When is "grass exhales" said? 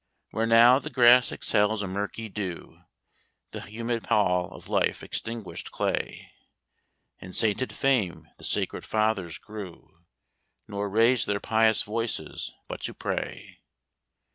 0.89-1.83